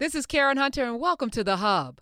[0.00, 2.00] This is Karen Hunter, and welcome to The Hub.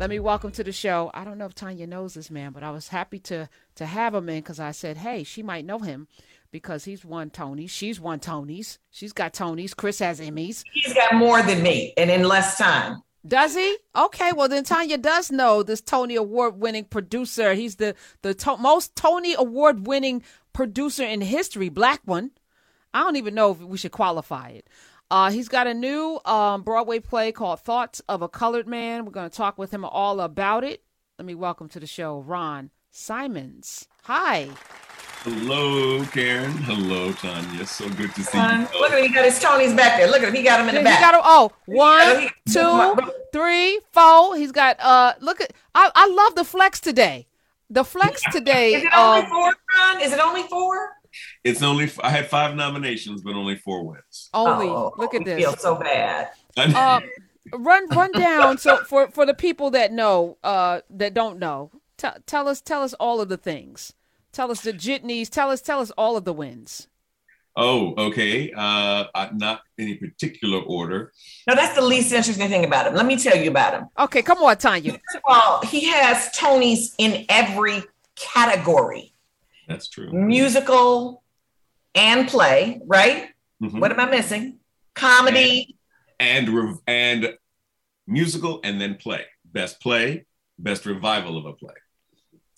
[0.00, 1.12] Let me welcome to the show.
[1.14, 4.16] I don't know if Tanya knows this man, but I was happy to to have
[4.16, 6.08] him in because I said, hey, she might know him
[6.50, 7.70] because he's won Tonys.
[7.70, 8.78] She's won Tonys.
[8.90, 9.76] She's got Tonys.
[9.76, 10.64] Chris has Emmys.
[10.72, 13.00] He's got more than me, and in less time.
[13.28, 13.76] Does he?
[13.94, 17.54] Okay, well then Tanya does know this Tony Award winning producer.
[17.54, 22.30] He's the the to- most Tony Award winning producer in history, black one.
[22.94, 24.68] I don't even know if we should qualify it.
[25.10, 29.04] Uh, he's got a new um, Broadway play called Thoughts of a Colored Man.
[29.04, 30.82] We're going to talk with him all about it.
[31.18, 33.88] Let me welcome to the show Ron Simons.
[34.04, 34.48] Hi.
[35.22, 36.52] Hello, Karen.
[36.58, 37.66] Hello, Tanya.
[37.66, 38.80] So good to see Son, you.
[38.80, 39.04] Look at him.
[39.04, 40.06] He got his Tonys back there.
[40.06, 40.34] Look at him.
[40.34, 41.00] He got him in the He back.
[41.00, 41.20] got him.
[41.24, 44.36] Oh, one, He- two, three, four.
[44.36, 44.78] He's got.
[44.80, 45.52] Uh, look at.
[45.74, 47.26] I I love the flex today.
[47.68, 48.74] The flex today.
[48.74, 50.00] Is it only um, four, Ron?
[50.02, 50.92] Is it only four?
[51.42, 54.30] It's only I had five nominations, but only four wins.
[54.32, 54.68] only.
[54.68, 55.38] Oh, look at we this.
[55.40, 56.28] Feel so bad.
[56.56, 57.00] uh,
[57.52, 62.08] run run down so for for the people that know uh that don't know t-
[62.26, 63.94] tell us tell us all of the things
[64.38, 66.86] tell us the jitneys tell us tell us all of the wins
[67.60, 68.52] oh, okay.
[68.52, 71.12] Uh, not any particular order.
[71.48, 72.94] No, that's the least interesting thing about him.
[72.94, 73.84] Let me tell you about him.
[73.98, 77.82] okay come on tanya First of all, he has Tonys in every
[78.14, 79.12] category
[79.66, 80.12] That's true.
[80.12, 81.24] musical
[81.96, 83.20] and play, right?
[83.60, 83.80] Mhm.
[83.80, 84.44] What am I missing?
[84.94, 85.76] Comedy.
[86.20, 87.20] And rev- and
[88.06, 89.24] musical, and then play.
[89.44, 90.26] Best play,
[90.68, 91.78] best revival of a play.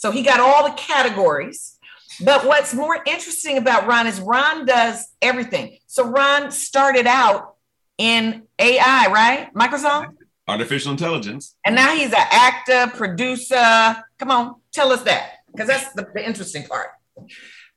[0.01, 1.77] So he got all the categories.
[2.25, 5.77] But what's more interesting about Ron is Ron does everything.
[5.89, 7.57] So Ron started out
[7.99, 9.53] in AI, right?
[9.53, 10.17] Microsoft.
[10.49, 11.55] Artificial intelligence.
[11.67, 14.03] And now he's an actor, producer.
[14.19, 15.33] Come on, tell us that.
[15.53, 16.89] Because that's the, the interesting part.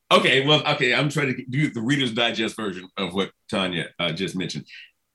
[0.09, 4.13] Okay, well, okay, I'm trying to do the Reader's Digest version of what Tanya uh,
[4.13, 4.65] just mentioned.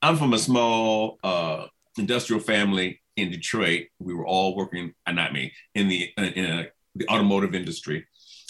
[0.03, 3.87] I'm from a small uh, industrial family in Detroit.
[3.99, 6.65] We were all working, uh, not me, in the uh, in uh
[6.99, 8.07] the automotive industry.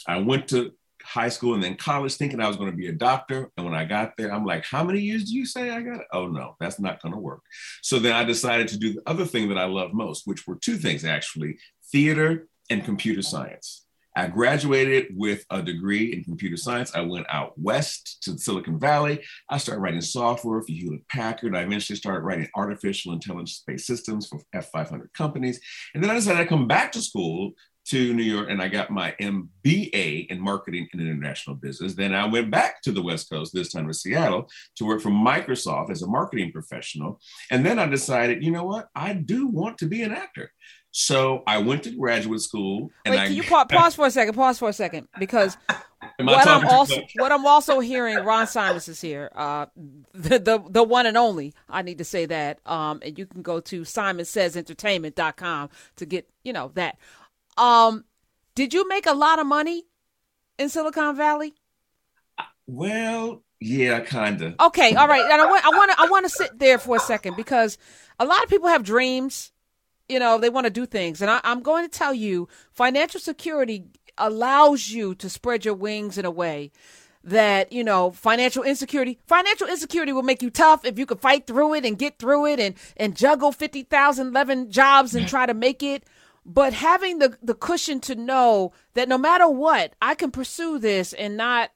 [0.06, 0.72] I went to
[1.09, 3.50] high school and then college thinking I was going to be a doctor.
[3.56, 6.03] And when I got there, I'm like, how many years do you say I got?
[6.12, 7.41] Oh no, that's not going to work.
[7.82, 10.56] So then I decided to do the other thing that I love most, which were
[10.56, 11.59] two things actually:
[11.91, 13.86] theater and computer science.
[14.19, 16.92] I graduated with a degree in computer science.
[16.92, 19.22] I went out west to Silicon Valley.
[19.48, 21.54] I started writing software for Hewlett Packard.
[21.54, 25.60] I eventually started writing artificial intelligence based systems for F500 companies.
[25.94, 27.53] And then I decided to come back to school
[27.88, 31.94] to New York and I got my MBA in marketing and international business.
[31.94, 35.10] Then I went back to the West Coast, this time to Seattle, to work for
[35.10, 37.21] Microsoft as a marketing professional.
[37.50, 38.88] And then I decided, you know what?
[38.94, 40.53] I do want to be an actor.
[40.91, 44.10] So I went to graduate school and wait I can you pa- pause for a
[44.10, 45.56] second pause for a second because
[46.19, 49.66] what i'm also what i'm also hearing ron simons is here uh
[50.12, 53.43] the, the the one and only i need to say that um and you can
[53.43, 56.98] go to simonsays.entertainment.com to get you know that
[57.59, 58.05] um
[58.55, 59.85] did you make a lot of money
[60.59, 61.55] in silicon valley
[62.67, 64.55] Well, yeah, kind of.
[64.61, 65.25] Okay, all right.
[65.25, 67.79] And I want I want to I want to sit there for a second because
[68.19, 69.53] a lot of people have dreams.
[70.09, 73.21] You know, they want to do things, and I, I'm going to tell you, financial
[73.21, 73.87] security
[74.17, 76.71] allows you to spread your wings in a way
[77.25, 81.47] that you know financial insecurity financial insecurity will make you tough if you could fight
[81.47, 85.53] through it and get through it and and juggle 50,000 11 jobs and try to
[85.53, 86.05] make it
[86.48, 91.12] but having the the cushion to know that no matter what I can pursue this
[91.12, 91.70] and not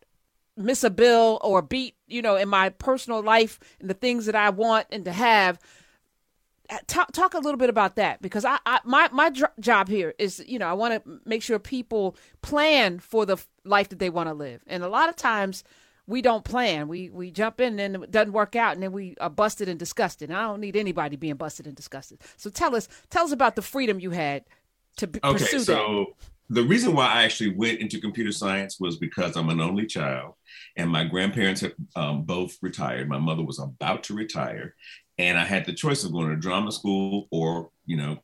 [0.56, 4.34] miss a bill or beat, you know, in my personal life and the things that
[4.34, 5.60] I want and to have.
[6.70, 10.14] Uh, talk, talk a little bit about that because I, I my my job here
[10.18, 14.08] is you know I want to make sure people plan for the life that they
[14.08, 14.62] want to live.
[14.66, 15.64] And a lot of times
[16.06, 16.88] we don't plan.
[16.88, 19.78] We we jump in and it doesn't work out and then we are busted and
[19.78, 20.30] disgusted.
[20.30, 22.20] And I don't need anybody being busted and disgusted.
[22.38, 24.44] So tell us tell us about the freedom you had
[24.98, 26.06] to b- Okay, pursue that so
[26.48, 30.34] the reason why I actually went into computer science was because I'm an only child,
[30.76, 33.08] and my grandparents had um, both retired.
[33.08, 34.74] My mother was about to retire,
[35.18, 38.18] and I had the choice of going to drama school or, you know,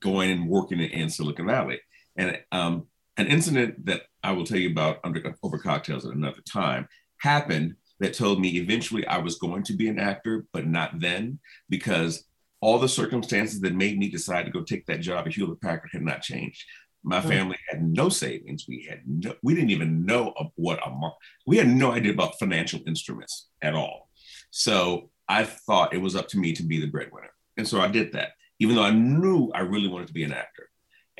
[0.00, 1.80] going and working in, in Silicon Valley.
[2.16, 6.40] And um, an incident that I will tell you about under over cocktails at another
[6.50, 6.88] time
[7.18, 11.40] happened that told me eventually I was going to be an actor, but not then
[11.68, 12.24] because
[12.60, 15.90] all the circumstances that made me decide to go take that job at Hewlett Packard
[15.92, 16.64] had not changed.
[17.04, 17.28] My Mm.
[17.28, 18.66] family had no savings.
[18.68, 21.16] We had no, we didn't even know what a mar-
[21.46, 24.10] we had no idea about financial instruments at all.
[24.50, 27.88] So I thought it was up to me to be the breadwinner, and so I
[27.88, 28.32] did that.
[28.58, 30.68] Even though I knew I really wanted to be an actor,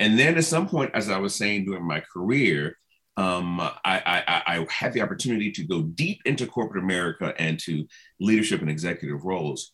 [0.00, 2.78] And then at some point, as I was saying during my career,
[3.16, 7.84] um, I, I, I, had the opportunity to go deep into corporate America and to
[8.20, 9.72] leadership and executive roles.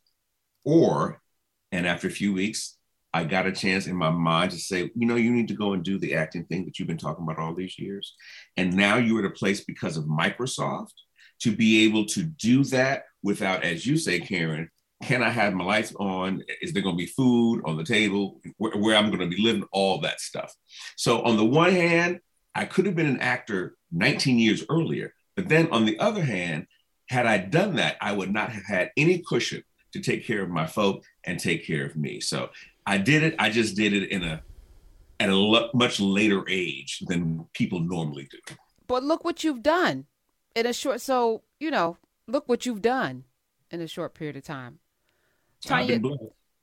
[0.64, 1.20] Or,
[1.74, 2.76] and after a few weeks,
[3.12, 5.72] I got a chance in my mind to say, you know, you need to go
[5.72, 8.14] and do the acting thing that you've been talking about all these years.
[8.56, 10.92] And now you're at a place because of Microsoft
[11.40, 14.70] to be able to do that without, as you say, Karen,
[15.02, 16.44] can I have my lights on?
[16.62, 18.40] Is there going to be food on the table?
[18.58, 19.64] Where, where I'm going to be living?
[19.72, 20.54] All that stuff.
[20.96, 22.20] So on the one hand,
[22.54, 26.68] I could have been an actor 19 years earlier, but then on the other hand,
[27.08, 30.50] had I done that, I would not have had any cushion to take care of
[30.50, 32.20] my folk and take care of me.
[32.20, 32.50] So
[32.86, 33.34] I did it.
[33.38, 34.42] I just did it in a
[35.20, 38.38] at a lo- much later age than people normally do.
[38.86, 40.06] But look what you've done
[40.54, 41.00] in a short.
[41.00, 43.24] So you know, look what you've done
[43.70, 44.78] in a short period of time.
[45.62, 45.98] Tanya,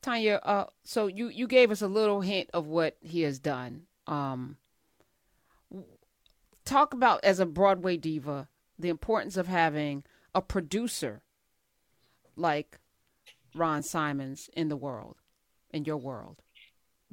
[0.01, 3.83] Tanya, uh, so you you gave us a little hint of what he has done.
[4.05, 4.57] Um,
[6.65, 8.47] talk about as a Broadway diva
[8.77, 10.03] the importance of having
[10.33, 11.21] a producer
[12.35, 12.79] like
[13.55, 15.17] Ron Simons in the world,
[15.71, 16.41] in your world.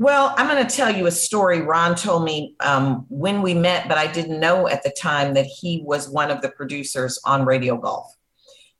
[0.00, 3.88] Well, I'm going to tell you a story Ron told me um, when we met,
[3.88, 7.44] but I didn't know at the time that he was one of the producers on
[7.44, 8.14] Radio Golf.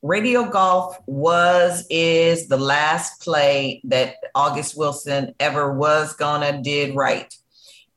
[0.01, 7.35] Radio Golf was, is the last play that August Wilson ever was gonna did right.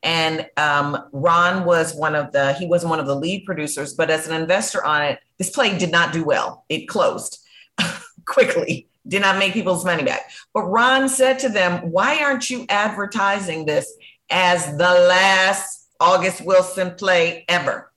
[0.02, 4.10] And um, Ron was one of the, he was one of the lead producers, but
[4.10, 6.64] as an investor on it, this play did not do well.
[6.68, 7.38] It closed
[8.26, 10.30] quickly, did not make people's money back.
[10.54, 13.92] But Ron said to them, Why aren't you advertising this
[14.30, 14.78] as the
[15.08, 17.92] last August Wilson play ever?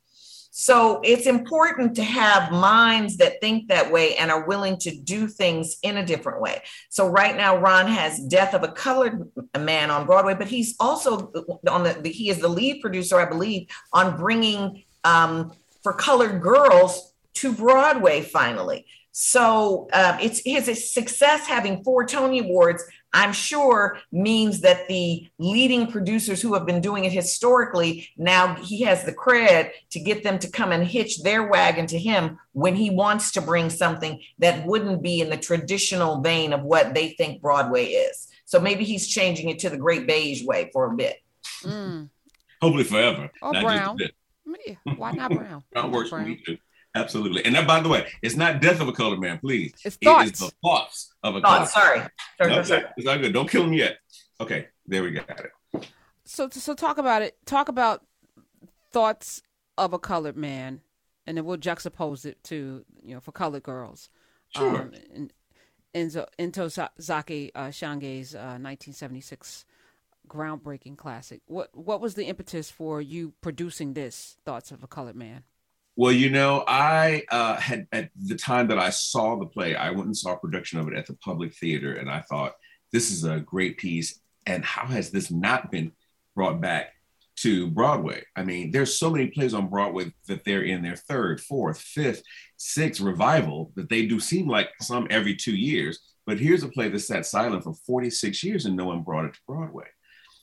[0.57, 5.27] So it's important to have minds that think that way and are willing to do
[5.27, 6.61] things in a different way.
[6.87, 9.29] So right now, Ron has Death of a Colored
[9.59, 11.29] Man on Broadway, but he's also
[11.69, 15.51] on the, he is the lead producer, I believe, on bringing um,
[15.83, 18.85] for colored girls to Broadway finally.
[19.17, 22.83] So uh, it's his success having four Tony Awards
[23.15, 28.81] I'm sure means that the leading producers who have been doing it historically, now he
[28.81, 32.75] has the cred to get them to come and hitch their wagon to him when
[32.75, 37.11] he wants to bring something that wouldn't be in the traditional vein of what they
[37.11, 38.27] think Broadway is.
[38.43, 41.15] So maybe he's changing it to the great beige way for a bit.
[41.63, 42.09] Mm.
[42.61, 43.31] Hopefully forever.
[43.41, 43.97] Or brown.
[44.97, 45.63] Why not brown?
[45.71, 46.23] brown works brown.
[46.23, 46.57] for me too.
[46.95, 47.43] Absolutely.
[47.45, 49.73] And that, by the way, it's not death of a colored man, please.
[49.83, 50.29] It's thoughts.
[50.29, 51.73] It is the thoughts of a thoughts.
[51.73, 52.01] Sorry.
[52.37, 52.83] sorry, no, sorry.
[52.95, 53.33] It's not good.
[53.33, 53.97] Don't kill him yet.
[54.39, 55.87] Okay, there we got it.
[56.23, 57.37] So, so talk about it.
[57.45, 58.05] Talk about
[58.91, 59.41] thoughts
[59.77, 60.81] of a colored man,
[61.27, 64.09] and then we'll juxtapose it to you know for colored girls.
[64.55, 64.81] Sure.
[64.81, 65.31] Um, in,
[65.93, 69.65] Enzo Ntozake uh, Shange's uh, 1976
[70.27, 71.41] groundbreaking classic.
[71.47, 75.43] What what was the impetus for you producing this Thoughts of a Colored Man?
[75.97, 79.91] Well, you know, I uh, had at the time that I saw the play, I
[79.91, 82.55] went and saw a production of it at the Public Theater, and I thought
[82.91, 84.19] this is a great piece.
[84.45, 85.93] And how has this not been
[86.35, 86.93] brought back
[87.37, 88.23] to Broadway?
[88.35, 92.23] I mean, there's so many plays on Broadway that they're in their third, fourth, fifth,
[92.57, 95.99] sixth revival that they do seem like some every two years.
[96.25, 99.33] But here's a play that sat silent for 46 years and no one brought it
[99.35, 99.85] to Broadway.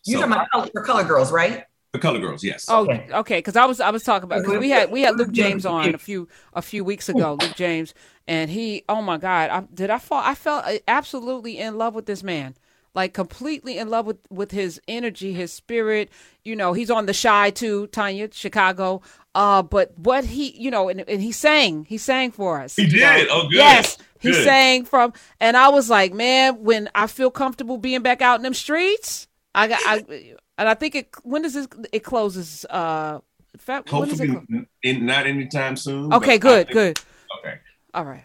[0.05, 1.65] You're so, talking about for Color Girls, right?
[1.93, 2.65] The Color Girls, yes.
[2.69, 3.39] Oh, okay.
[3.39, 5.95] Because I was I was talking about because we had we had Luke James on
[5.95, 7.37] a few a few weeks ago.
[7.39, 7.93] Luke James,
[8.27, 10.23] and he, oh my God, I, did I fall?
[10.25, 12.55] I felt absolutely in love with this man,
[12.95, 16.09] like completely in love with with his energy, his spirit.
[16.45, 19.03] You know, he's on the shy too, Tanya, Chicago.
[19.35, 22.77] Uh, but what he, you know, and, and he sang, he sang for us.
[22.77, 23.01] He did.
[23.01, 23.27] Know?
[23.31, 23.57] Oh, good.
[23.57, 24.45] Yes, he good.
[24.45, 28.43] sang from, and I was like, man, when I feel comfortable being back out in
[28.43, 32.65] them streets, I got, I, and I think it when does this it closes?
[32.69, 33.21] Uh,
[33.69, 36.13] Hopefully, in, not anytime soon.
[36.15, 37.01] Okay, good, think, good.
[37.39, 37.59] Okay,
[37.93, 38.25] all right.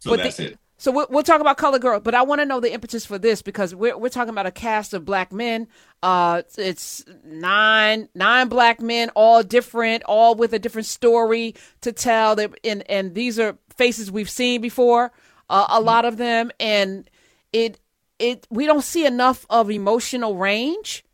[0.00, 0.58] So but that's the, it.
[0.82, 3.16] So we'll, we'll, talk about Color Girl, but I want to know the impetus for
[3.16, 5.68] this because we're we're talking about a cast of black men.
[6.02, 12.34] Uh, it's nine nine black men, all different, all with a different story to tell.
[12.34, 15.12] That and and these are faces we've seen before,
[15.48, 15.86] uh, a mm-hmm.
[15.86, 17.08] lot of them, and
[17.52, 17.78] it
[18.18, 21.04] it we don't see enough of emotional range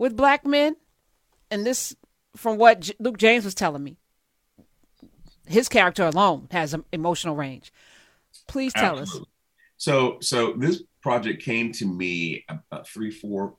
[0.00, 0.74] with black men,
[1.50, 1.94] and this,
[2.34, 3.98] from what J- Luke James was telling me,
[5.46, 7.70] his character alone has an emotional range.
[8.48, 9.20] Please tell Absolutely.
[9.20, 9.26] us.
[9.76, 13.56] So, so this project came to me about three, four,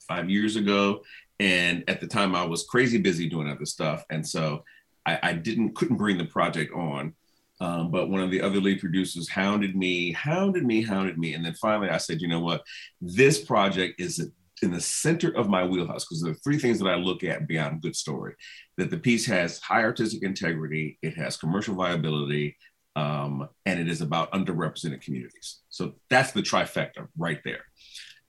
[0.00, 1.02] five years ago,
[1.38, 4.64] and at the time I was crazy busy doing other stuff, and so
[5.04, 7.14] I, I didn't couldn't bring the project on.
[7.60, 11.44] Um, but one of the other lead producers hounded me, hounded me, hounded me, and
[11.44, 12.62] then finally I said, you know what,
[13.02, 14.30] this project is
[14.62, 17.46] in the center of my wheelhouse because there are three things that I look at
[17.46, 18.34] beyond good story.
[18.78, 22.56] That the piece has high artistic integrity, it has commercial viability,
[22.94, 25.60] um, and it is about underrepresented communities.
[25.68, 27.64] So that's the trifecta right there.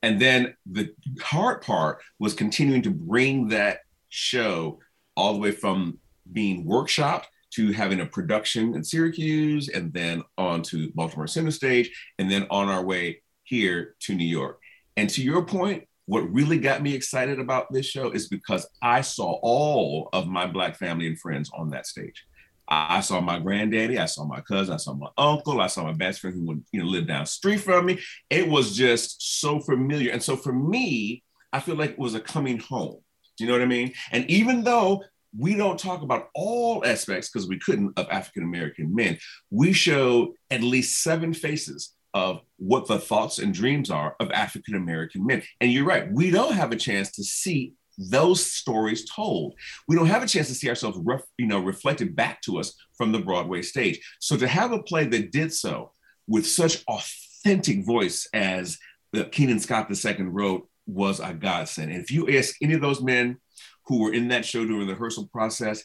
[0.03, 3.79] And then the hard part was continuing to bring that
[4.10, 4.79] show
[5.15, 6.00] all the way from
[6.31, 11.89] being workshopped to having a production in Syracuse and then on to Baltimore Center Stage
[12.19, 14.60] and then on our way here to New York.
[14.98, 19.01] And to your point, what really got me excited about this show is because I
[19.01, 22.25] saw all of my Black family and friends on that stage.
[22.69, 25.93] I saw my granddaddy, I saw my cousin, I saw my uncle, I saw my
[25.93, 27.99] best friend who you know live down the street from me.
[28.29, 30.11] It was just so familiar.
[30.11, 31.23] And so for me,
[31.53, 32.97] I feel like it was a coming home.
[33.37, 33.93] Do you know what I mean?
[34.11, 35.03] And even though
[35.37, 39.17] we don't talk about all aspects because we couldn't of African American men,
[39.49, 44.74] we show at least seven faces of what the thoughts and dreams are of African
[44.74, 45.43] American men.
[45.62, 49.53] And you're right, we don't have a chance to see those stories told.
[49.88, 52.74] We don't have a chance to see ourselves, ref, you know, reflected back to us
[52.97, 54.00] from the Broadway stage.
[54.19, 55.91] So to have a play that did so
[56.27, 58.79] with such authentic voice as
[59.13, 61.91] the Keenan Scott II wrote was a godsend.
[61.91, 63.38] And if you ask any of those men
[63.86, 65.83] who were in that show during the rehearsal process,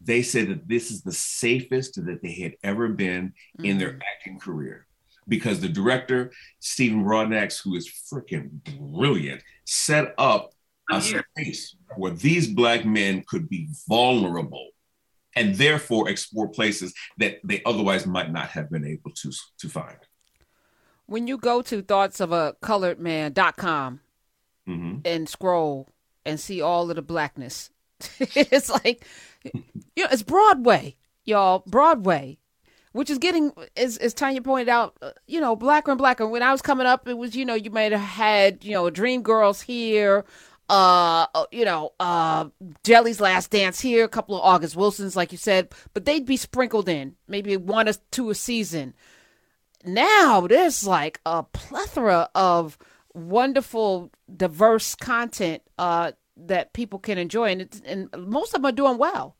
[0.00, 3.64] they said that this is the safest that they had ever been mm-hmm.
[3.66, 4.02] in their mm-hmm.
[4.16, 4.83] acting career.
[5.26, 10.52] Because the director, Stephen Broadnax, who is freaking brilliant, set up
[10.90, 14.68] a space where these black men could be vulnerable
[15.36, 19.96] and therefore explore places that they otherwise might not have been able to to find.
[21.06, 24.00] When you go to thoughtsofacoloredman.com
[24.68, 24.98] mm-hmm.
[25.04, 25.88] and scroll
[26.24, 27.70] and see all of the blackness,
[28.18, 29.04] it's like
[29.42, 29.64] you
[29.96, 32.38] know, it's Broadway, y'all, Broadway.
[32.94, 36.28] Which is getting, as, as Tanya pointed out, uh, you know, blacker and blacker.
[36.28, 38.84] When I was coming up, it was, you know, you might have had, you know,
[38.84, 40.24] Dreamgirls here,
[40.70, 42.46] uh, uh, you know, uh,
[42.84, 46.36] Jelly's Last Dance here, a couple of August Wilsons, like you said, but they'd be
[46.36, 48.94] sprinkled in, maybe one or two a season.
[49.84, 52.78] Now there's like a plethora of
[53.12, 58.98] wonderful, diverse content uh, that people can enjoy, and and most of them are doing
[58.98, 59.36] well.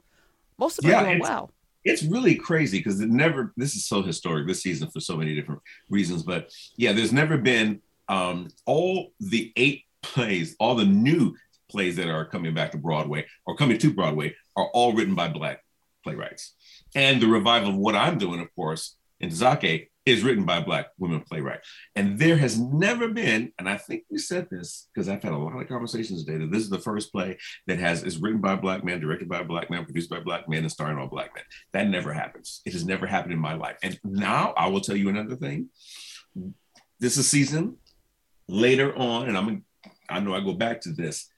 [0.59, 1.51] Most of them yeah, are doing well.
[1.85, 3.53] It's really crazy because it never.
[3.57, 5.61] This is so historic this season for so many different
[5.91, 11.35] reasons, but yeah, there's never been um, all the eight plays, all the new
[11.71, 15.29] plays that are coming back to Broadway or coming to Broadway are all written by
[15.29, 15.65] Black
[16.03, 16.55] playwrights.
[16.95, 21.21] And the revival of what I'm doing, of course, Ntozake is written by Black women
[21.21, 21.61] playwright.
[21.97, 25.39] And there has never been, and I think we said this because I've had a
[25.39, 28.53] lot of conversations today, that this is the first play that has is written by
[28.53, 30.99] a Black man, directed by a Black man, produced by a Black man, and starring
[30.99, 31.45] all Black men.
[31.73, 32.61] That never happens.
[32.67, 33.77] It has never happened in my life.
[33.83, 35.69] And now I will tell you another thing.
[37.01, 37.77] This is season
[38.47, 39.65] later on, and I'm
[40.09, 41.29] I know I go back to this.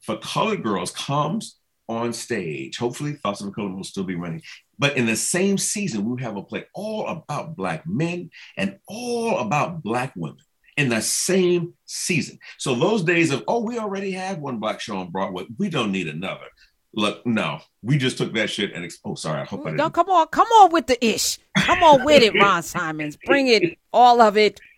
[0.00, 4.42] For Colored Girls comes on stage, hopefully Thoughts of a Color will still be running.
[4.78, 9.38] But in the same season, we have a play all about Black men and all
[9.38, 10.38] about Black women
[10.76, 12.38] in the same season.
[12.58, 15.92] So those days of, oh, we already had one Black show on Broadway, we don't
[15.92, 16.46] need another.
[16.92, 19.64] Look, no, we just took that shit and ex- oh, sorry, I hope I mm,
[19.64, 19.78] didn't.
[19.78, 21.38] No, come on, come on with the ish.
[21.58, 23.16] Come on with it, Ron Simons.
[23.16, 24.60] Bring it, all of it.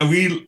[0.00, 0.46] We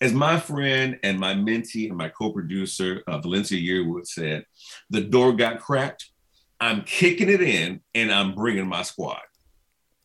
[0.00, 4.44] as my friend and my mentee and my co-producer uh, Valencia Yearwood said,
[4.90, 6.10] the door got cracked.
[6.60, 9.20] I'm kicking it in and I'm bringing my squad.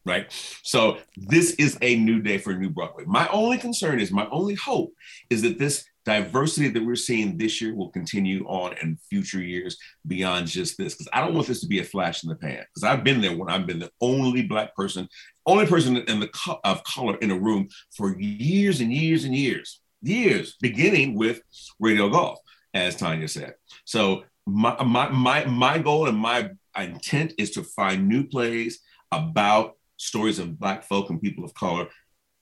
[0.06, 0.28] Right.
[0.64, 3.06] So this is a new day for New Broadway.
[3.08, 4.92] My only concern is, my only hope
[5.30, 9.78] is that this diversity that we're seeing this year will continue on in future years
[10.06, 10.94] beyond just this.
[10.94, 12.66] Because I don't want this to be a flash in the pan.
[12.74, 15.08] Because I've been there when I've been the only black person,
[15.46, 19.34] only person in the co- of color in a room for years and years and
[19.34, 21.42] years years, beginning with
[21.80, 22.40] Radio Golf,
[22.74, 23.56] as Tanya said.
[23.86, 28.80] So my my my, my goal and my intent is to find new plays
[29.12, 31.88] about stories of Black folk and people of color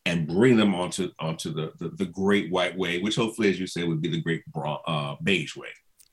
[0.05, 3.67] and bring them onto onto the, the, the great white way, which hopefully, as you
[3.67, 4.43] say, would be the great
[4.87, 5.67] uh, beige way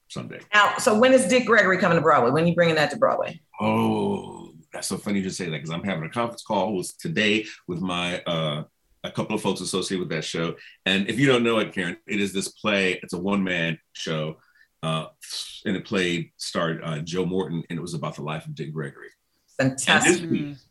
[0.09, 0.41] someday.
[0.55, 2.31] Now, so when is Dick Gregory coming to Broadway?
[2.31, 3.41] When are you bringing that to Broadway?
[3.61, 6.95] Oh, that's so funny you just say that because I'm having a conference call was
[6.95, 8.65] today with my uh,
[9.05, 10.57] a couple of folks associated with that show.
[10.87, 12.99] And if you don't know it, Karen, it is this play.
[13.03, 14.39] It's a one man show,
[14.83, 15.07] uh,
[15.65, 18.73] and it played starred uh, Joe Morton, and it was about the life of Dick
[18.73, 19.11] Gregory.
[19.57, 20.23] Fantastic.
[20.23, 20.65] This piece,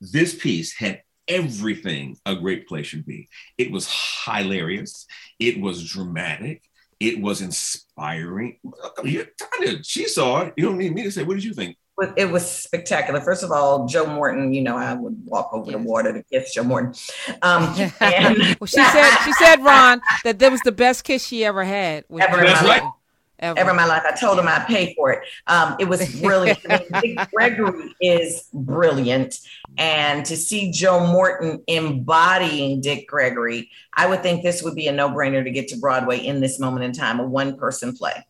[0.00, 3.28] this piece had everything a great play should be.
[3.56, 3.88] It was
[4.24, 5.06] hilarious.
[5.38, 6.62] It was dramatic.
[7.00, 8.58] It was inspiring.
[8.96, 10.54] Tanya, she saw it.
[10.56, 11.76] You don't need me to say, what did you think?
[12.16, 13.20] It was spectacular.
[13.20, 15.80] First of all, Joe Morton, you know, I would walk over yes.
[15.80, 16.94] the water to kiss Joe Morton.
[17.42, 21.44] Um, and well, she said, she said, Ron, that that was the best kiss she
[21.44, 22.04] ever had.
[22.10, 22.82] Ever in my life.
[23.38, 23.58] Ever.
[23.58, 23.70] ever.
[23.70, 24.02] in my life.
[24.06, 25.20] I told him I'd pay for it.
[25.48, 26.60] Um, it was brilliant.
[27.02, 29.38] Dick Gregory is brilliant.
[29.76, 34.92] And to see Joe Morton embodying Dick Gregory, I would think this would be a
[34.92, 38.24] no brainer to get to Broadway in this moment in time, a one person play.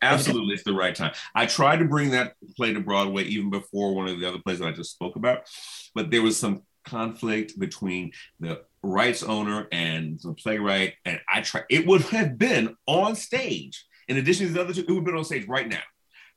[0.00, 1.12] Absolutely, it's the right time.
[1.34, 4.58] I tried to bring that play to Broadway even before one of the other plays
[4.60, 5.48] that I just spoke about,
[5.94, 11.64] but there was some conflict between the rights owner and the playwright, and I tried.
[11.68, 13.84] It would have been on stage.
[14.08, 15.82] In addition to the other two, it would have been on stage right now.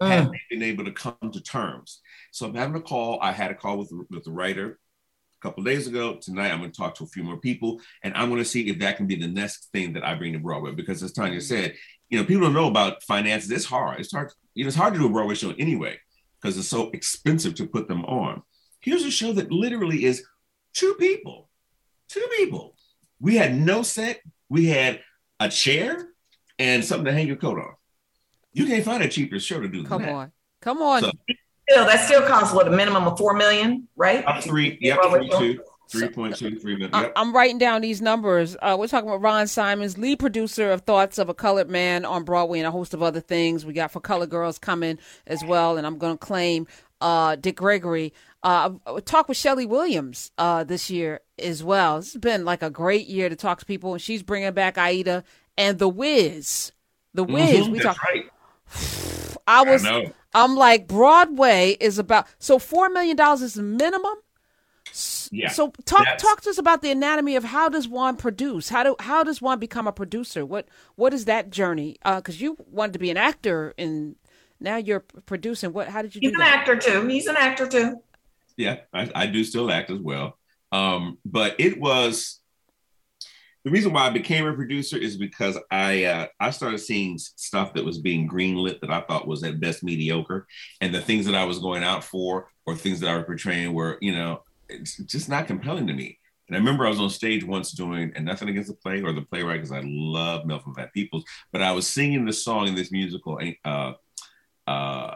[0.01, 0.09] Mm.
[0.09, 2.01] Had they been able to come to terms.
[2.31, 3.19] So I'm having a call.
[3.21, 4.79] I had a call with with the writer
[5.41, 6.17] a couple days ago.
[6.21, 8.69] Tonight, I'm going to talk to a few more people, and I'm going to see
[8.69, 10.71] if that can be the next thing that I bring to Broadway.
[10.71, 11.43] Because as Tanya mm.
[11.43, 11.75] said,
[12.09, 13.49] you know, people don't know about finances.
[13.51, 13.99] It's hard.
[13.99, 14.31] It's hard.
[14.53, 15.97] You know, it's hard to do a Broadway show anyway
[16.39, 18.43] because it's so expensive to put them on.
[18.81, 20.25] Here's a show that literally is
[20.73, 21.49] two people,
[22.09, 22.75] two people.
[23.19, 24.21] We had no set.
[24.49, 25.01] We had
[25.39, 26.09] a chair
[26.59, 27.73] and something to hang your coat on.
[28.53, 29.83] You can't find a cheaper show to do.
[29.83, 30.11] Come that.
[30.11, 30.31] on,
[30.61, 31.03] come on.
[31.03, 31.11] So,
[31.69, 34.25] still, that still costs what a minimum of four million, right?
[34.25, 35.59] Up three, yeah, three two.
[35.91, 36.89] 3.2, 3 million.
[36.93, 37.13] Yep.
[37.15, 38.55] I'm writing down these numbers.
[38.61, 42.23] Uh, we're talking about Ron Simons, lead producer of Thoughts of a Colored Man on
[42.23, 43.65] Broadway and a host of other things.
[43.65, 46.65] We got For Color Girls coming as well, and I'm going to claim
[47.01, 48.13] uh, Dick Gregory.
[48.43, 48.71] Uh,
[49.03, 51.97] talk with Shelly Williams uh, this year as well.
[51.97, 54.77] This has been like a great year to talk to people, and she's bringing back
[54.77, 55.23] Aida
[55.57, 56.71] and The Wiz.
[57.13, 57.33] The mm-hmm.
[57.33, 57.59] Wiz.
[57.61, 57.97] Mm-hmm, we talk.
[58.03, 58.25] Right.
[59.47, 59.85] I was.
[59.85, 64.15] I I'm like Broadway is about so four million dollars is the minimum
[65.31, 65.49] yeah.
[65.49, 68.69] So talk That's, talk to us about the anatomy of how does one produce?
[68.69, 70.45] How do how does one become a producer?
[70.45, 71.97] What what is that journey?
[72.03, 74.15] Because uh, you wanted to be an actor and
[74.59, 75.71] now you're producing.
[75.71, 75.87] What?
[75.87, 76.21] How did you?
[76.21, 77.07] He's do an actor too.
[77.07, 78.01] He's an actor too.
[78.57, 80.37] Yeah, I, I do still act as well.
[80.73, 82.40] Um, but it was
[83.63, 87.73] the reason why I became a producer is because I uh, I started seeing stuff
[87.73, 90.47] that was being greenlit that I thought was at best mediocre,
[90.81, 93.73] and the things that I was going out for or things that I was portraying
[93.73, 94.43] were you know
[95.05, 96.17] just not compelling to me.
[96.47, 99.13] And I remember I was on stage once doing, and nothing against the play or
[99.13, 102.75] the playwright, because I love Melvin Van Peebles, but I was singing the song in
[102.75, 103.93] this musical, uh,
[104.67, 105.15] uh,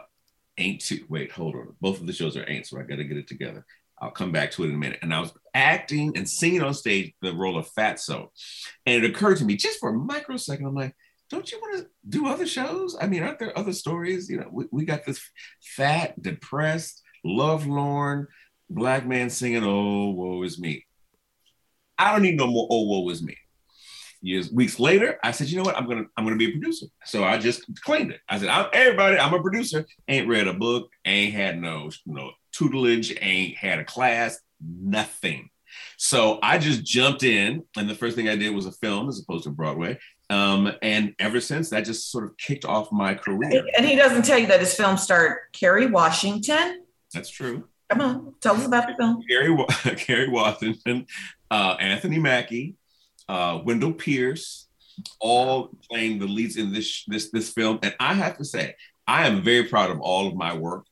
[0.56, 1.74] Ain't Too, wait, hold on.
[1.80, 3.66] Both of the shows are Ain't, so I got to get it together.
[4.00, 4.98] I'll come back to it in a minute.
[5.02, 8.28] And I was acting and singing on stage the role of Fatso.
[8.84, 10.94] And it occurred to me just for a microsecond, I'm like,
[11.30, 12.96] don't you want to do other shows?
[13.00, 14.28] I mean, aren't there other stories?
[14.28, 15.20] You know, we, we got this
[15.60, 18.28] fat, depressed, lovelorn,
[18.70, 20.86] black man singing "Oh woe is me."
[21.98, 23.36] I don't need no more "Oh woe is me."
[24.22, 25.76] Years weeks later, I said, you know what?
[25.76, 26.86] I'm gonna I'm gonna be a producer.
[27.04, 28.20] So I just claimed it.
[28.28, 29.84] I said, I'm, everybody, I'm a producer.
[30.08, 35.50] Ain't read a book, ain't had no no tutelage, ain't had a class, nothing.
[35.98, 39.20] So I just jumped in, and the first thing I did was a film as
[39.20, 39.98] opposed to Broadway.
[40.28, 43.64] Um, and ever since, that just sort of kicked off my career.
[43.76, 46.84] And he doesn't tell you that his film starred Kerry Washington.
[47.14, 47.64] That's true.
[47.88, 49.22] Come on, tell us about the film.
[49.28, 49.56] Kerry,
[49.96, 51.06] Kerry Washington,
[51.50, 52.74] uh, Anthony Mackie,
[53.28, 54.66] uh, Wendell Pierce,
[55.20, 57.78] all playing the leads in this this this film.
[57.82, 58.74] And I have to say,
[59.06, 60.86] I am very proud of all of my work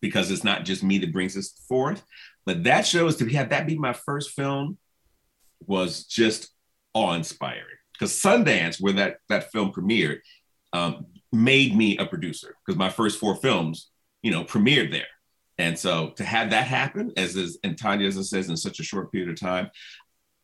[0.00, 2.02] because it's not just me that brings this forth.
[2.46, 4.78] But that shows to have that be my first film
[5.66, 6.50] was just
[6.94, 7.64] awe-inspiring.
[7.92, 10.18] Because Sundance, where that that film premiered,
[10.72, 13.90] um, made me a producer because my first four films,
[14.22, 15.06] you know, premiered there.
[15.58, 19.10] And so to have that happen, as is, and Tanya says, in such a short
[19.10, 19.70] period of time,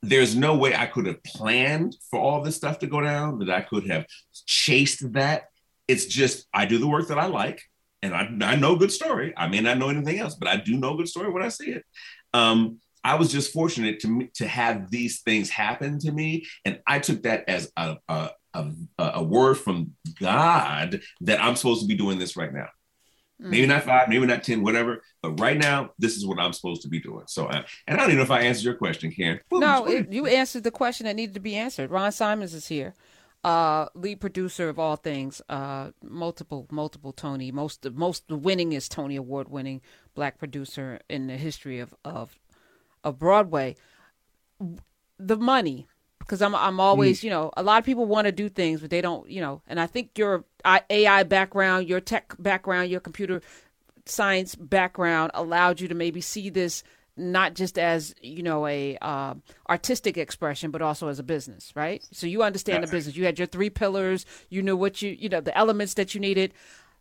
[0.03, 3.51] there's no way I could have planned for all this stuff to go down, that
[3.51, 4.05] I could have
[4.47, 5.45] chased that.
[5.87, 7.63] It's just, I do the work that I like
[8.05, 9.33] and I, I know good story.
[9.37, 11.71] I may not know anything else, but I do know good story when I see
[11.71, 11.85] it.
[12.35, 16.99] Um, I was just fortunate to to have these things happen to me, and I
[16.99, 21.95] took that as a, a, a, a word from God that I'm supposed to be
[21.95, 22.69] doing this right now.
[23.43, 23.51] Mm.
[23.51, 25.03] Maybe not five, maybe not 10, whatever.
[25.23, 27.25] But right now, this is what I'm supposed to be doing.
[27.27, 29.41] So, uh, and I don't even know if I answered your question, Karen.
[29.51, 31.91] no, it, you answered the question that needed to be answered.
[31.91, 32.95] Ron Simons is here,
[33.45, 39.17] uh, lead producer of all things, uh, multiple, multiple Tony, most, the most winningest Tony
[39.17, 39.83] Award winning
[40.15, 42.39] black producer in the history of, of,
[43.05, 43.77] of Broadway.
[45.19, 45.87] The money,
[46.19, 47.25] because I'm I'm always mm.
[47.25, 49.61] you know a lot of people want to do things but they don't you know
[49.67, 53.43] and I think your AI background, your tech background, your computer
[54.07, 56.83] science background allowed you to maybe see this
[57.17, 59.35] not just as you know a uh,
[59.69, 62.07] artistic expression but also as a business right?
[62.13, 63.17] So you understand the business.
[63.17, 64.27] You had your three pillars.
[64.49, 66.53] You knew what you you know the elements that you needed.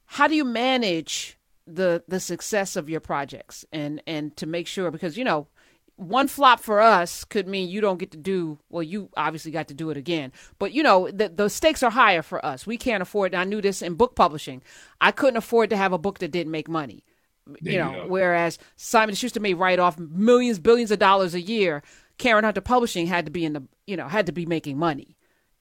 [0.06, 3.65] How do you manage the the success of your projects?
[3.71, 5.47] And and to make sure because you know
[5.95, 9.67] one flop for us could mean you don't get to do well you obviously got
[9.67, 10.32] to do it again.
[10.60, 12.67] But you know the, the stakes are higher for us.
[12.67, 14.62] We can't afford i knew this in book publishing
[15.02, 17.04] i couldn't afford to have a book that didn't make money
[17.62, 18.08] you you know go.
[18.08, 21.82] whereas simon schuster may write off millions billions of dollars a year
[22.18, 25.16] karen hunter publishing had to be in the you know had to be making money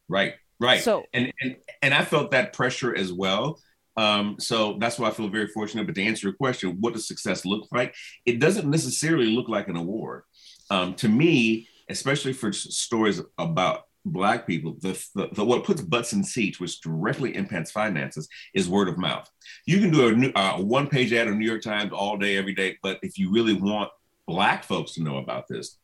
[0.09, 0.83] Right, right.
[0.83, 3.59] So- and and and I felt that pressure as well.
[3.97, 5.87] Um, so that's why I feel very fortunate.
[5.87, 7.95] But to answer your question, what does success look like?
[8.27, 10.25] It doesn't necessarily look like an award.
[10.71, 16.13] Um, to me, especially for stories about Black people, the, the, the what puts butts
[16.13, 19.31] in seats, which directly impacts finances, is word of mouth.
[19.67, 22.55] You can do a, uh, one page ad in New York Times all day, every
[22.55, 23.91] day, but if you really want
[24.27, 25.79] Black folks to know about this,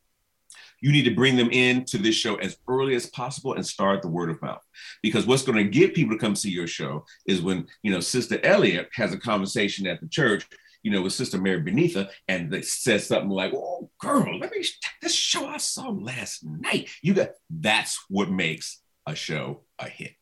[0.80, 4.08] you need to bring them into this show as early as possible and start the
[4.08, 4.64] word of mouth
[5.02, 8.00] because what's going to get people to come see your show is when you know
[8.00, 10.46] sister elliot has a conversation at the church
[10.88, 14.64] you know with sister mary benitha and they said something like oh girl let me
[15.02, 20.12] this show i saw last night you got that's what makes a show a hit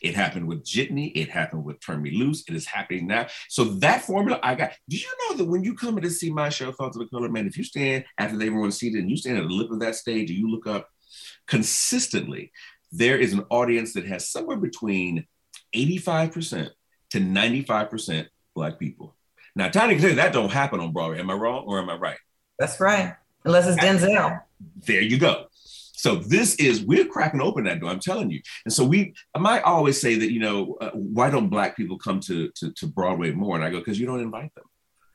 [0.00, 1.10] it happened with Jitney.
[1.16, 2.44] It happened with Turn Me Loose.
[2.46, 3.26] It is happening now.
[3.48, 4.74] So that formula I got.
[4.88, 7.06] Do you know that when you come in to see my show, Thoughts of a
[7.06, 9.80] Color Man, if you stand after everyone's seated and you stand at the lip of
[9.80, 10.88] that stage and you look up
[11.48, 12.52] consistently,
[12.92, 15.26] there is an audience that has somewhere between
[15.74, 16.70] 85%
[17.10, 19.16] to 95% Black people.
[19.54, 21.20] Now, Tiny can that don't happen on Broadway.
[21.20, 22.18] Am I wrong or am I right?
[22.58, 23.14] That's right.
[23.44, 24.40] Unless it's Denzel.
[24.86, 25.46] There you go.
[26.02, 27.90] So this is we're cracking open that door.
[27.90, 28.40] I'm telling you.
[28.64, 31.98] And so we, I might always say that you know uh, why don't Black people
[31.98, 33.54] come to, to to Broadway more?
[33.54, 34.64] And I go because you don't invite them.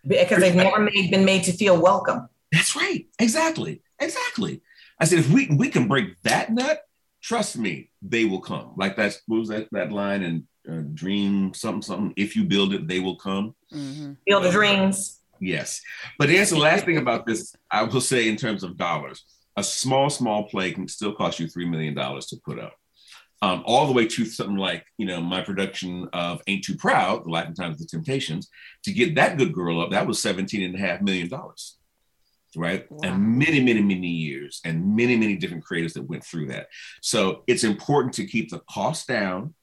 [0.05, 2.29] Because they've never made, been made to feel welcome.
[2.53, 3.05] That's right.
[3.19, 3.81] Exactly.
[3.99, 4.61] Exactly.
[4.99, 6.81] I said if we we can break that nut,
[7.21, 8.73] trust me, they will come.
[8.77, 12.13] Like that's what was that that line in uh, Dream something something.
[12.17, 13.55] If you build it, they will come.
[13.71, 15.21] hmm Field of Dreams.
[15.39, 15.81] Yes.
[16.17, 19.23] But to answer the last thing about this, I will say in terms of dollars,
[19.55, 22.73] a small, small play can still cost you $3 million to put up.
[23.43, 27.25] Um, all the way to something like, you know, my production of Ain't Too Proud,
[27.25, 28.49] The Life and Times of the Temptations,
[28.83, 31.29] to get that good girl up, that was $17.5 million.
[32.55, 32.91] Right.
[32.91, 32.99] Wow.
[33.03, 36.67] And many, many, many years and many, many different creators that went through that.
[37.01, 39.53] So it's important to keep the cost down,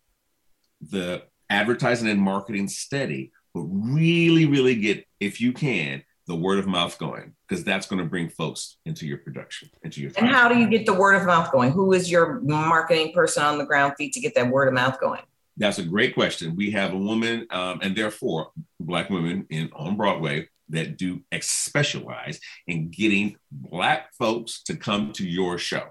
[0.91, 6.67] the advertising and marketing steady, but really, really get, if you can, the word of
[6.67, 10.49] mouth going, because that's going to bring folks into your production, into your And how
[10.49, 11.71] do you get the word of mouth going?
[11.71, 14.99] Who is your marketing person on the ground feet to get that word of mouth
[15.01, 15.21] going?
[15.57, 16.57] That's a great question.
[16.57, 18.49] We have a woman, um, and therefore
[18.81, 25.29] black women in on Broadway that do specialize in getting black folks to come to
[25.29, 25.85] your show.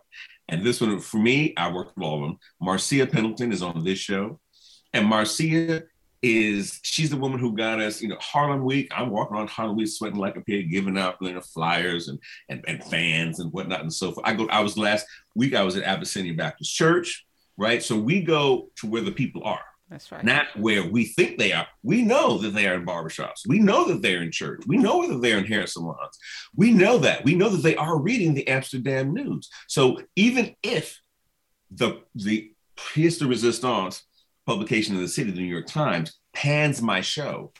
[0.49, 2.39] And this one, for me, I work with all of them.
[2.59, 4.39] Marcia Pendleton is on this show,
[4.93, 5.83] and Marcia
[6.21, 8.89] is she's the woman who got us, you know, Harlem Week.
[8.95, 12.19] I'm walking around Harlem Week, sweating like a pig, giving out you know, flyers and,
[12.49, 14.25] and and fans and whatnot and so forth.
[14.25, 14.47] I go.
[14.47, 15.53] I was last week.
[15.53, 17.25] I was at Abyssinian Baptist Church,
[17.57, 17.83] right?
[17.83, 20.23] So we go to where the people are That's right.
[20.23, 21.67] not where we think they are.
[21.83, 23.45] We know that they are in barbershops.
[23.45, 24.63] We know that they're in church.
[24.65, 26.17] We know that they're in hair salons.
[26.55, 27.25] We know that.
[27.25, 29.49] We know that they are reading the Amsterdam news.
[29.67, 31.01] So even if
[31.69, 34.03] the the pièce de resistance
[34.45, 37.51] publication of the city, the New York Times, pans my show,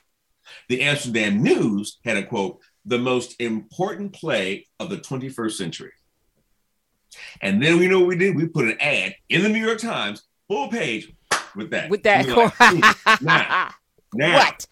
[0.70, 5.92] the Amsterdam News had a quote, the most important play of the 21st century.
[7.42, 8.36] And then we know what we did.
[8.36, 11.14] We put an ad in the New York Times, full page,
[11.56, 11.90] with that.
[11.90, 12.26] With that.
[12.26, 12.80] We like, "Hmm,
[13.26, 13.70] now,
[14.14, 14.36] now.
[14.36, 14.68] what?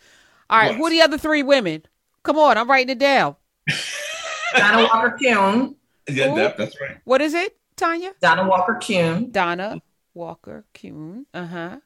[0.50, 0.71] All right.
[0.71, 0.78] What?
[0.78, 1.84] Who are the other three women?
[2.24, 2.58] Come on.
[2.58, 3.36] I'm writing it down.
[4.56, 5.76] Donna Walker Kuhn.
[6.10, 6.97] Yeah, that, that's right.
[7.06, 8.13] What is it, Tanya?
[8.21, 9.32] Donna Walker Kuhn.
[9.32, 9.82] Donna
[10.13, 11.26] Walker Kuhn.
[11.34, 11.78] Uh huh.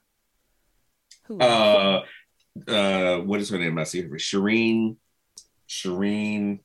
[1.28, 1.38] Who?
[1.40, 2.02] Uh,
[2.68, 3.78] uh, what is her name?
[3.78, 4.08] I see her.
[4.16, 4.96] Shireen.
[5.68, 6.60] Shireen.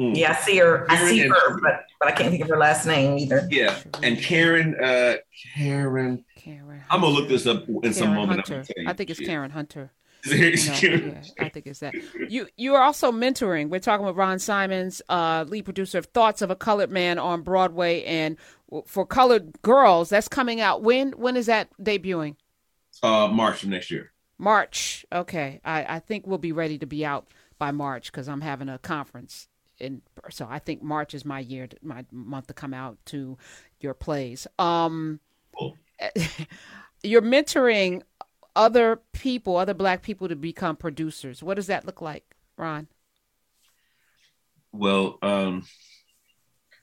[0.00, 0.16] Mm.
[0.16, 0.86] Yeah, I see her.
[0.90, 3.46] I see Karen her, but but I can't think of her last name either.
[3.50, 3.78] Yeah.
[4.02, 4.74] And Karen.
[4.82, 5.16] Uh,
[5.54, 6.24] Karen.
[6.36, 6.82] Karen.
[6.90, 8.30] I'm gonna look this up in some moment.
[8.30, 8.52] I'm Hunter.
[8.54, 9.28] gonna tell you I think it's shit.
[9.28, 9.92] Karen Hunter.
[10.24, 11.18] It's No, Karen.
[11.38, 11.94] yeah, I think it's that.
[12.28, 13.68] You you are also mentoring.
[13.70, 17.40] We're talking with Ron Simons, uh, lead producer of Thoughts of a Colored Man on
[17.42, 18.36] Broadway, and
[18.86, 20.82] for colored girls, that's coming out.
[20.82, 22.36] When when is that debuting?
[23.02, 24.12] Uh, March of next year.
[24.38, 25.04] March.
[25.12, 28.68] Okay, I I think we'll be ready to be out by March because I'm having
[28.68, 29.48] a conference.
[29.78, 33.38] In, so I think March is my year, to, my month to come out to
[33.80, 34.46] your plays.
[34.58, 35.20] Um,
[35.58, 35.78] Cool.
[37.02, 38.02] you're mentoring
[38.54, 41.42] other people, other black people to become producers.
[41.42, 42.88] What does that look like, Ron?
[44.72, 45.64] Well, um,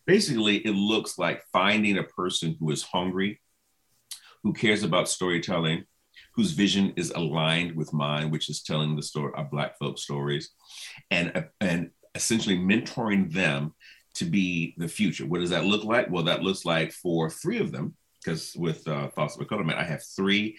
[0.06, 3.42] basically, it looks like finding a person who is hungry,
[4.44, 5.86] who cares about storytelling,
[6.36, 10.52] whose vision is aligned with mine, which is telling the story of Black folk stories,
[11.12, 13.74] and and essentially mentoring them
[14.16, 15.26] to be the future.
[15.26, 16.10] What does that look like?
[16.10, 20.04] Well, that looks like for three of them, because with uh, Foster McCullough, I have
[20.04, 20.58] three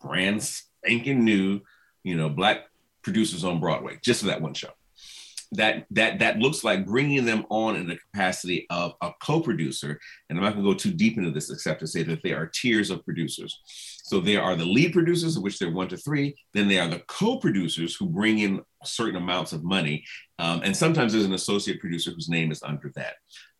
[0.00, 1.60] brand spanking new,
[2.04, 2.66] you know, Black
[3.02, 4.70] producers on Broadway just for that one show
[5.52, 9.98] that that that looks like bringing them on in the capacity of a co-producer.
[10.28, 12.32] And i'm not going to go too deep into this except to say that they
[12.32, 13.60] are tiers of producers.
[14.04, 16.34] So there are the lead producers of which they're one to three.
[16.54, 20.04] Then they are the co-producers who bring in certain amounts of money.
[20.38, 23.14] Um, and sometimes there's an associate producer whose name is under that.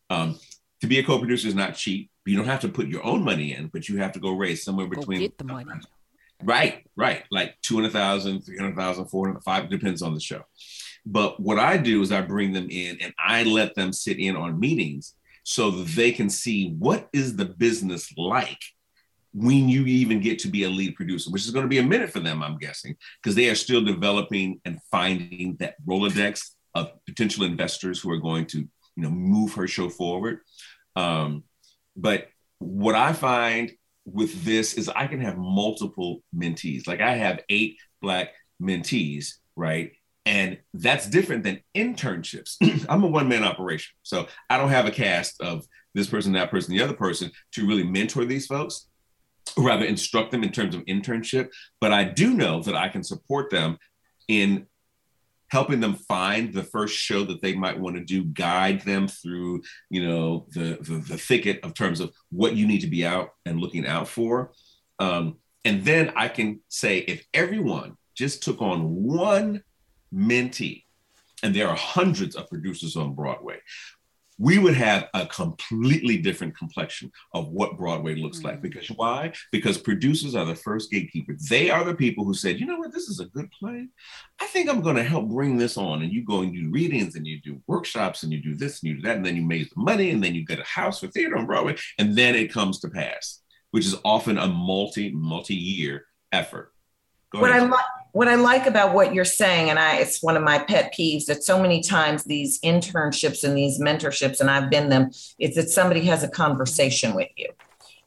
[0.09, 0.39] Um,
[0.81, 2.09] to be a co-producer is not cheap.
[2.25, 4.63] You don't have to put your own money in but you have to go raise
[4.63, 5.71] somewhere between go get the money.
[6.43, 7.23] Right right.
[7.31, 10.43] Like 200000 300000 400 depends on the show
[11.05, 14.35] but what I do is I bring them in and I let them sit in
[14.35, 18.59] on meetings so they can see what is the business like
[19.33, 21.83] when you even get to be a lead producer, which is going to be a
[21.83, 26.91] minute for them, I'm guessing, because they are still developing and finding that Rolodex of
[27.05, 28.69] potential investors who are going to, you
[29.03, 30.39] know, move her show forward.
[30.95, 31.43] Um,
[31.95, 32.27] but
[32.59, 33.71] what I find
[34.05, 36.87] with this is I can have multiple mentees.
[36.87, 39.93] Like I have eight black mentees, right?
[40.25, 42.55] And that's different than internships.
[42.89, 43.93] I'm a one man operation.
[44.03, 47.67] So I don't have a cast of this person, that person, the other person to
[47.67, 48.87] really mentor these folks,
[49.57, 51.49] rather instruct them in terms of internship.
[51.79, 53.77] But I do know that I can support them
[54.27, 54.67] in
[55.49, 59.61] helping them find the first show that they might want to do, guide them through,
[59.89, 63.31] you know, the, the, the thicket of terms of what you need to be out
[63.45, 64.53] and looking out for.
[64.99, 69.61] Um, and then I can say, if everyone just took on one
[70.13, 70.83] mentee,
[71.43, 73.59] and there are hundreds of producers on Broadway,
[74.41, 78.47] we would have a completely different complexion of what Broadway looks mm-hmm.
[78.47, 78.57] like.
[78.57, 78.61] Mm.
[78.63, 79.33] Because why?
[79.51, 81.35] Because producers are the first gatekeeper.
[81.47, 83.87] They are the people who said, you know what, this is a good play.
[84.39, 86.01] I think I'm going to help bring this on.
[86.01, 88.89] And you go and do readings and you do workshops and you do this and
[88.89, 89.17] you do that.
[89.17, 91.45] And then you make the money and then you get a house for theater on
[91.45, 91.75] Broadway.
[91.99, 96.73] And then it comes to pass, which is often a multi, multi year effort.
[97.31, 97.63] Go what ahead.
[97.63, 100.59] I like what I like about what you're saying, and I it's one of my
[100.59, 105.11] pet peeves that so many times these internships and these mentorships, and I've been them,
[105.39, 107.49] is that somebody has a conversation with you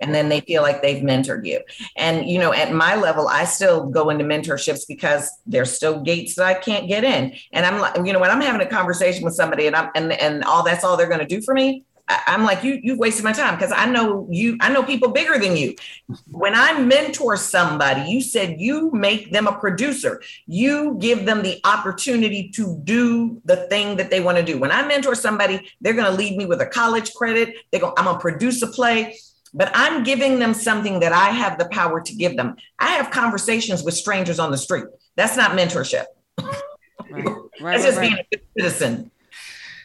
[0.00, 1.60] and then they feel like they've mentored you.
[1.96, 6.34] And you know, at my level, I still go into mentorships because there's still gates
[6.34, 7.34] that I can't get in.
[7.52, 10.12] And I'm like, you know, when I'm having a conversation with somebody and I'm and
[10.12, 13.24] and all that's all they're going to do for me, I'm like, you, you've wasted
[13.24, 15.74] my time because I know you, I know people bigger than you.
[16.30, 20.22] When I mentor somebody, you said you make them a producer.
[20.46, 24.58] You give them the opportunity to do the thing that they want to do.
[24.58, 27.56] When I mentor somebody, they're going to leave me with a college credit.
[27.70, 29.16] They're going, I'm going to produce a play,
[29.54, 32.56] but I'm giving them something that I have the power to give them.
[32.78, 34.84] I have conversations with strangers on the street.
[35.16, 36.04] That's not mentorship.
[37.10, 37.24] Right.
[37.60, 39.10] Right, That's just right, being a good citizen.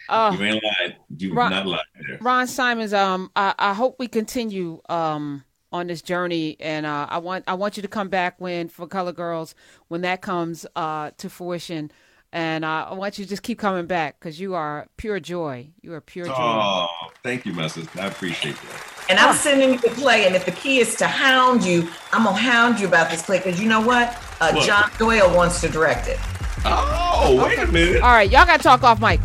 [0.10, 0.98] Uh, you ain't lied.
[1.18, 2.18] You Ron, not lied there.
[2.22, 7.20] Ron Simons, um, I, I hope we continue um on this journey, and uh, I
[7.20, 9.56] want I want you to come back when for Color Girls
[9.88, 11.92] when that comes uh to fruition.
[12.32, 15.70] And uh, I want you to just keep coming back because you are pure joy.
[15.82, 16.34] You are pure joy.
[16.38, 16.88] Oh,
[17.24, 17.68] thank you, my.
[17.96, 19.06] I appreciate that.
[19.10, 20.28] And I'm sending you the play.
[20.28, 23.40] And if the key is to hound you, I'm gonna hound you about this play
[23.40, 24.10] because you know what?
[24.40, 24.66] Uh, what?
[24.68, 26.20] John Doyle wants to direct it.
[26.66, 28.02] Oh, wait a minute.
[28.04, 29.20] All right, y'all got to talk off mic.